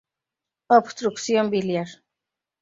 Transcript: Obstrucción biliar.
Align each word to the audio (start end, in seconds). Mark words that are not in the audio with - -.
Obstrucción 0.77 1.51
biliar. 1.51 1.89